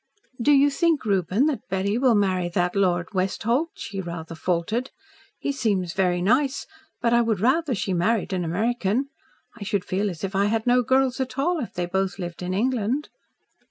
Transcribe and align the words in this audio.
"Do 0.41 0.51
you 0.51 0.71
think, 0.71 1.05
Reuben, 1.05 1.45
that 1.45 1.69
Betty 1.69 1.99
will 1.99 2.15
marry 2.15 2.49
that 2.49 2.75
Lord 2.75 3.09
Westholt?" 3.13 3.69
she 3.75 4.01
rather 4.01 4.33
faltered. 4.33 4.89
"He 5.37 5.51
seems 5.51 5.93
very 5.93 6.23
nice, 6.23 6.65
but 7.01 7.13
I 7.13 7.21
would 7.21 7.39
rather 7.39 7.75
she 7.75 7.93
married 7.93 8.33
an 8.33 8.43
American. 8.43 9.09
I 9.57 9.63
should 9.63 9.85
feel 9.85 10.09
as 10.09 10.23
if 10.23 10.35
I 10.35 10.45
had 10.45 10.65
no 10.65 10.81
girls 10.81 11.19
at 11.19 11.37
all, 11.37 11.59
if 11.59 11.73
they 11.75 11.85
both 11.85 12.17
lived 12.17 12.41
in 12.41 12.51
England." 12.55 13.09